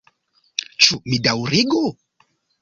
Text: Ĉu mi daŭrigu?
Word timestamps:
Ĉu 0.85 0.97
mi 1.11 1.19
daŭrigu? 1.27 1.83